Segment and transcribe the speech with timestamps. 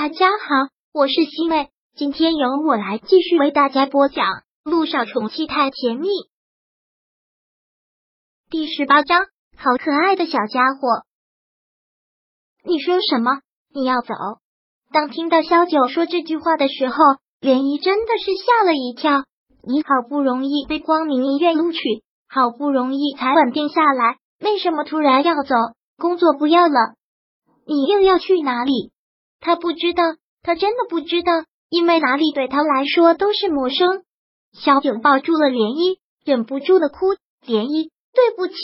[0.00, 4.26] 大家好，我是西妹，今天由我来继续为大家播讲
[4.62, 6.06] 《路上宠妻太甜蜜》
[8.48, 9.22] 第十八章。
[9.56, 11.02] 好可爱的小家伙，
[12.62, 13.40] 你说什么？
[13.74, 14.14] 你要走？
[14.92, 16.94] 当听到萧九说这句话的时候，
[17.40, 19.24] 莲姨真的是吓了一跳。
[19.64, 21.80] 你好不容易被光明医院录取，
[22.28, 25.56] 好不容易才稳定下来，为什么突然要走？
[25.96, 26.94] 工作不要了？
[27.66, 28.92] 你又要去哪里？
[29.40, 30.02] 他不知道，
[30.42, 31.32] 他真的不知道，
[31.70, 34.02] 因为哪里对他来说都是陌生。
[34.52, 37.14] 小九抱住了涟漪，忍不住的哭。
[37.46, 38.54] 涟漪，对不起，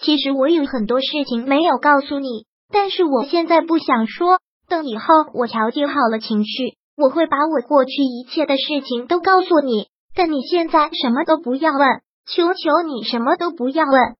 [0.00, 4.38] 其实我有很多事情没有告诉你，但是我现在不想说。
[4.66, 9.88] 等以后我调节好了情绪，我会把我过去一切的事情都告诉你。
[10.16, 14.16] 但你现在什么都不要问，求求你什么都不要问。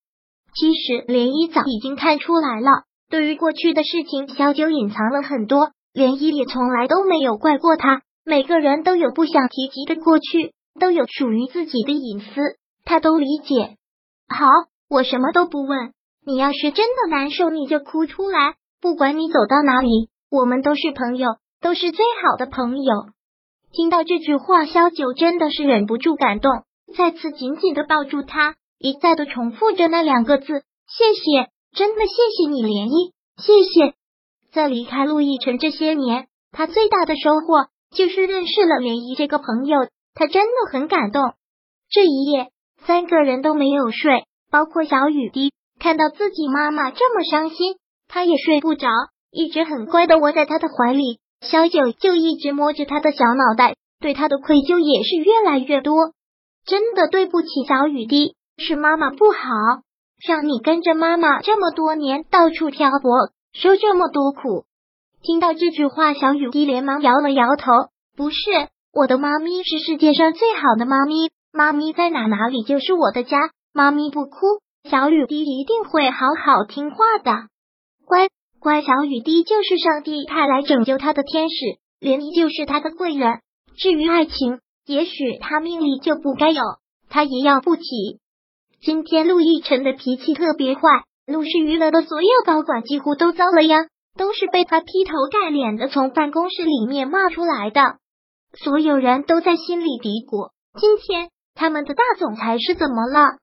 [0.55, 5.71] 其实涟漪早已经看出来了，对于过去的事情，小九隐藏了很多。
[5.95, 8.03] 涟漪也从来都没有怪过他。
[8.25, 12.41] 每个人都有不想提及的过去，都有属于自己的隐私，
[12.85, 13.77] 他都理解。
[14.29, 14.47] 好，
[14.89, 15.93] 我什么都不问。
[16.27, 18.55] 你要是真的难受，你就哭出来。
[18.81, 22.93] 不管你走到哪里，我们都是朋友，都是最好的朋友。
[23.73, 26.51] 听到这句话，萧九真的是忍不住感动，
[26.97, 33.95] 再次紧紧的抱住他，一再的重复着那两个字：谢谢，真的谢谢你，涟漪，谢谢。
[34.55, 41.33] 在离开陆亦辰这些年，他最大的收获就是认识了涟漪这个朋友，他真的很感动。
[41.91, 42.51] 这一夜，
[42.87, 45.53] 三个人都没有睡，包括小雨滴。
[45.81, 47.75] 看到自己妈妈这么伤心，
[48.07, 48.89] 他也睡不着，
[49.33, 51.19] 一直很乖的窝在他的怀里。
[51.41, 56.13] 小九就一直摸着他的小脑袋，对他的愧疚也是越来越多。
[56.65, 59.49] 真的对不起，小雨滴，是妈妈不好，
[60.25, 63.31] 让你跟着妈妈这么多年到处漂泊。
[63.55, 64.65] 受这么多苦，
[65.23, 67.71] 听到这句话，小雨滴连忙摇了摇头。
[68.17, 68.37] 不是，
[68.93, 73.39] 我的妈咪是世界上最好的妈咪，妈咪在哪哪里就是我的家。
[73.73, 74.61] 妈咪不哭，
[74.91, 77.49] 小雨滴一定会好好听话的。
[78.05, 78.29] 乖
[78.61, 81.55] 乖，小雨滴就是上帝派来拯救他的天使，
[82.01, 83.41] 莲姨就是他的贵人。
[83.77, 86.61] 至于爱情，也许他命里就不该有，
[87.09, 87.83] 他也要不起。
[88.81, 90.83] 今天陆亦辰的脾气特别坏。
[91.27, 97.97] 陆氏娱乐的所有高管几乎都遭了殃，都是被他劈头盖脸的从办公室里面骂出来的。
[98.63, 103.39] 所有人都在心里嘀咕：今天他们的大总裁是怎么了？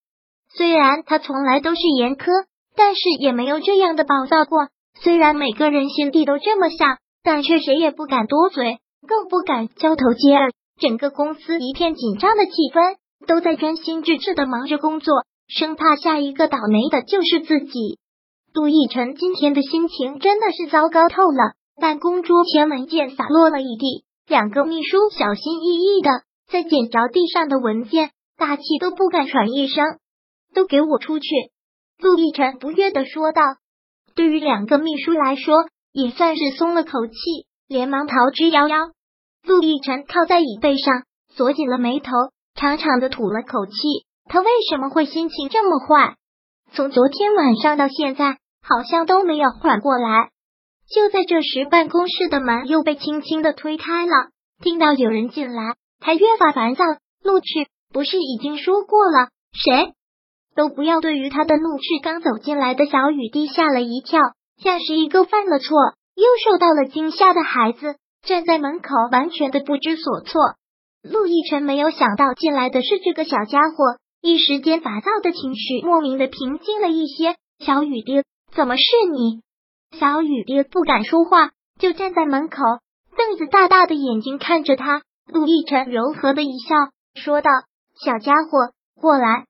[0.55, 4.67] 虽然他从来都是严苛，但是也没有这样的暴躁过。
[5.01, 10.51] 虽然每个人心地都这么想，但却谁也不敢多嘴，更不敢交头接耳。
[10.79, 15.13] 整个公司一片紧张的气氛，都在专心致志的忙着工作。
[15.53, 17.99] 生怕下一个倒霉的就是自己。
[18.53, 21.55] 杜奕晨今天的心情真的是糟糕透了。
[21.75, 26.09] 办公桌前文件洒落了一地，两个秘书小心翼翼的
[26.49, 29.83] 在捡着地上的文件，大气都不敢喘一声。
[30.53, 31.27] 都给我出去！
[31.97, 33.41] 陆亦辰不悦的说道。
[34.15, 37.15] 对于两个秘书来说，也算是松了口气，
[37.67, 38.91] 连忙逃之夭夭。
[39.43, 41.03] 陆亦辰靠在椅背上，
[41.35, 42.11] 锁紧了眉头，
[42.53, 43.71] 长长的吐了口气。
[44.31, 46.15] 他为什么会心情这么坏？
[46.71, 50.29] 从昨天晚上到现在，好像都没有缓过来。
[50.87, 54.29] 就在这时，办公室的门又被轻轻的推开了。
[54.63, 56.85] 听到有人进来，他越发烦躁。
[57.25, 57.45] 怒斥
[57.91, 59.91] 不是已经说过了，谁
[60.55, 61.83] 都不要对于他的怒斥。
[62.01, 64.21] 刚走进来的小雨滴吓了一跳，
[64.63, 65.77] 像是一个犯了错
[66.15, 70.41] 又受到了惊吓的孩子，站在门口完全的不知所措。
[71.03, 73.99] 陆亦辰没有想到进来的是这个小家伙。
[74.21, 77.35] 一时间，烦躁的情绪莫名的平静了一些。
[77.57, 78.23] 小雨滴，
[78.53, 79.41] 怎么是你？
[79.97, 81.49] 小雨滴不敢说话，
[81.79, 82.57] 就站在门口，
[83.17, 85.01] 瞪着大大的眼睛看着他。
[85.25, 86.75] 陆亦辰柔和的一笑，
[87.15, 87.49] 说道
[88.05, 89.45] ：“小家伙，过来。”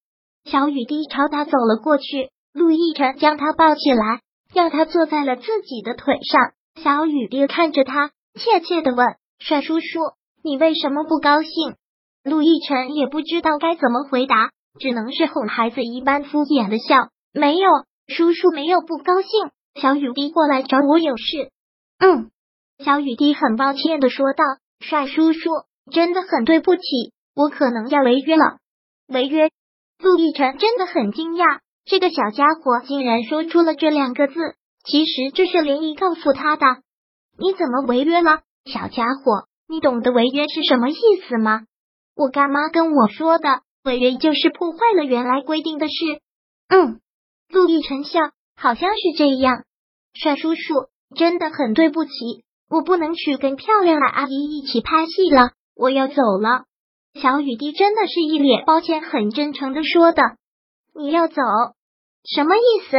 [0.49, 2.29] 小雨滴朝他走了过去。
[2.53, 4.21] 陆亦辰将他抱起来，
[4.53, 6.83] 让他坐在了自己的腿上。
[6.83, 9.05] 小雨滴看着他，怯怯的问
[9.37, 9.99] ：“帅叔叔，
[10.43, 11.75] 你为什么不高兴？”
[12.23, 14.49] 陆亦辰也不知道该怎么回答。
[14.79, 17.69] 只能是哄孩子一般敷衍的笑，没有
[18.07, 19.29] 叔叔没有不高兴。
[19.75, 21.51] 小雨滴过来找我有事。
[21.99, 22.31] 嗯，
[22.83, 24.43] 小雨滴很抱歉的说道
[24.79, 25.49] ：“帅叔叔，
[25.91, 26.81] 真的很对不起，
[27.35, 28.57] 我可能要违约了。”
[29.07, 29.49] 违约？
[29.99, 34.33] 陆亦辰真的很惊讶，这个小家伙竟然说出了这两个字。
[34.83, 36.65] 其实这是林毅告诉他的。
[37.37, 39.47] 你怎么违约了，小家伙？
[39.67, 40.95] 你懂得违约是什么意
[41.27, 41.61] 思吗？
[42.15, 43.61] 我干妈跟我说的。
[43.83, 45.93] 违约就是破坏了原来规定的事。
[46.69, 46.99] 嗯，
[47.49, 48.19] 陆亦辰笑，
[48.55, 49.63] 好像是这样。
[50.13, 52.11] 帅叔叔，真的很对不起，
[52.69, 56.65] 我不能去跟漂亮的阿姨一起拍戏了，我要走了。
[57.13, 60.21] 小雨滴真的是一脸抱歉，很真诚的说的。
[60.93, 61.41] 你要走？
[62.23, 62.97] 什么意思？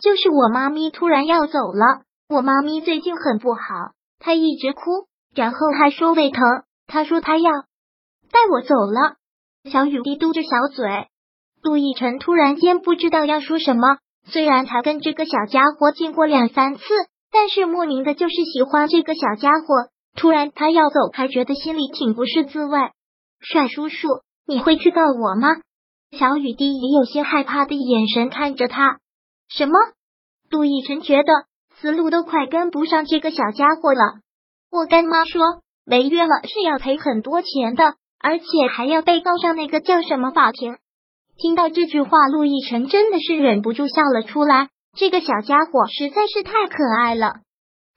[0.00, 2.02] 就是我妈咪突然要走了。
[2.28, 3.60] 我妈咪最近很不好，
[4.18, 6.42] 她一直哭，然后还说胃疼。
[6.86, 7.50] 她说她要
[8.30, 9.16] 带我走了。
[9.70, 11.08] 小雨滴嘟着小嘴。
[11.62, 13.98] 陆亦辰突然间不知道要说什么。
[14.28, 16.82] 虽然才跟这个小家伙见过两三次，
[17.30, 19.90] 但是莫名的就是喜欢这个小家伙。
[20.16, 22.78] 突然他要走，还觉得心里挺不是滋味。
[23.40, 24.08] 帅叔叔，
[24.46, 25.48] 你会去告我吗？
[26.10, 28.98] 小雨滴也有些害怕的眼神看着他。
[29.48, 29.74] 什么？
[30.50, 31.32] 陆亦辰觉得
[31.76, 34.00] 思路都快跟不上这个小家伙了。
[34.70, 35.42] 我干妈说
[35.84, 37.94] 违约了是要赔很多钱的，
[38.26, 40.78] 而且还要被告上那个叫什么法庭。
[41.38, 44.68] 听到这句话，陆亦辰真的是忍不住笑了出来。
[44.96, 47.34] 这个小家伙实在是太可爱了。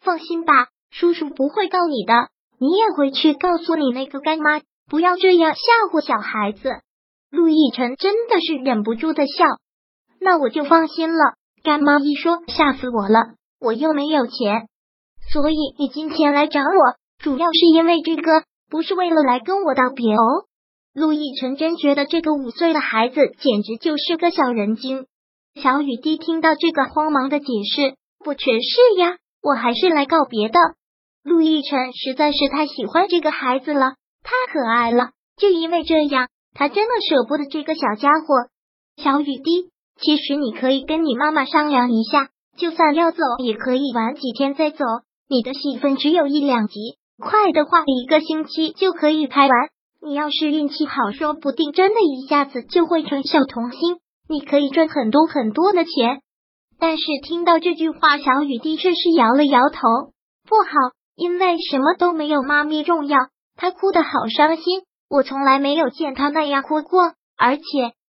[0.01, 2.13] 放心吧，叔叔不会告你的。
[2.59, 5.59] 你也回去告诉你那个干妈，不要这样吓
[5.91, 6.69] 唬小孩子。
[7.31, 9.45] 陆亦辰真的是忍不住的笑。
[10.21, 11.33] 那我就放心了。
[11.63, 13.33] 干妈一说，吓死我了。
[13.59, 14.67] 我又没有钱，
[15.33, 20.45] 所以你今天来找我，主要是因为这个，不是为了来跟我道别哦。
[20.93, 25.05] 陆亦辰真觉得这个五岁的孩子简直就是个小人精。
[25.55, 27.45] 小雨滴听到这个，慌忙的解
[27.75, 30.59] 释：“不全是呀，我还是来告别的。”
[31.23, 35.09] 陆亦辰实在是太喜欢这个孩子了，太可爱了。
[35.37, 38.49] 就因为这样，他真的舍不得这个小家伙。
[38.97, 39.69] 小雨滴，
[40.01, 44.83] 其实你可以跟你妈妈商量一下，就算要走，也可以晚几天再走。
[45.27, 49.51] 你的戏份只有一两集，快的话一个星期就可以拍完。
[50.01, 53.97] 你要是运气好，说不定真的一下子就会成小童星，
[54.29, 56.21] 你可以赚很多很多的钱。
[56.79, 59.79] 但是听到这句话，小雨滴却是摇了摇头，
[60.47, 63.17] 不好，因为什么都没有妈咪重要。
[63.57, 64.63] 她哭得好伤心，
[65.09, 67.11] 我从来没有见她那样哭过。
[67.37, 67.63] 而且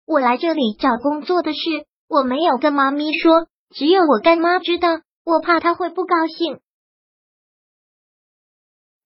[0.06, 1.60] 我来这里找工作的事，
[2.08, 4.90] 我没有跟妈咪说，只有我干妈知道，
[5.26, 6.60] 我怕她会不高兴。